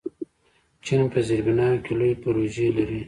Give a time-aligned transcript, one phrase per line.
[0.85, 2.99] چین په زیربناوو کې لوی پروژې لري.